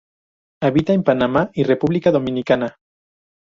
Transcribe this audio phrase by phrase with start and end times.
[0.63, 2.77] Habita en Panamá y República Dominicana.